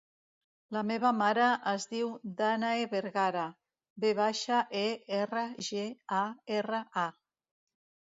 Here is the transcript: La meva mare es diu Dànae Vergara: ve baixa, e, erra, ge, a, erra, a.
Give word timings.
La 0.77 0.81
meva 0.91 1.11
mare 1.17 1.49
es 1.71 1.85
diu 1.91 2.07
Dànae 2.41 2.89
Vergara: 2.95 3.45
ve 4.07 4.15
baixa, 4.23 4.65
e, 4.83 4.85
erra, 5.23 5.47
ge, 5.71 5.89
a, 6.25 6.27
erra, 6.61 6.85
a. 7.09 7.11